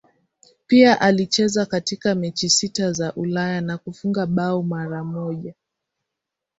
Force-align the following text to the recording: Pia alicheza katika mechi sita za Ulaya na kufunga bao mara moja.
Pia 0.67 1.01
alicheza 1.01 1.65
katika 1.65 2.15
mechi 2.15 2.49
sita 2.49 2.91
za 2.91 3.13
Ulaya 3.13 3.61
na 3.61 3.77
kufunga 3.77 4.25
bao 4.25 4.63
mara 4.63 5.03
moja. 5.03 5.53